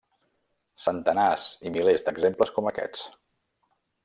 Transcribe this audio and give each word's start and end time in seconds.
centenars 0.85 1.45
i 1.71 1.75
milers 1.77 2.09
d'exemples 2.09 2.55
com 2.57 2.71
aquests. 2.73 3.05